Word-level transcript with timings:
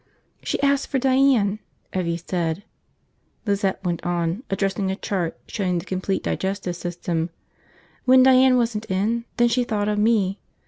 "She 0.41 0.59
asked 0.63 0.87
for 0.87 0.97
Diane, 0.97 1.59
Evvie 1.93 2.17
said," 2.17 2.63
Lizette 3.45 3.83
went 3.85 4.03
on, 4.03 4.41
addressing 4.49 4.89
a 4.89 4.95
chart 4.95 5.39
showing 5.47 5.77
the 5.77 5.85
complete 5.85 6.23
digestive 6.23 6.75
system. 6.75 7.29
"When 8.05 8.23
Diane 8.23 8.57
wasn't 8.57 8.89
in, 8.89 9.25
then 9.37 9.49
she 9.49 9.63
thought 9.63 9.87
of 9.87 9.99
me. 9.99 10.39